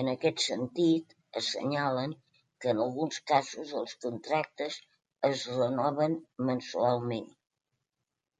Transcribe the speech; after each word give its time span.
En 0.00 0.08
aquest 0.12 0.40
sentit, 0.44 1.12
assenyalen 1.40 2.14
que 2.64 2.72
en 2.72 2.82
alguns 2.86 3.20
casos 3.32 3.70
els 3.82 3.94
contractes 4.08 4.80
es 5.30 5.46
renoven 5.62 6.20
mensualment. 6.52 7.32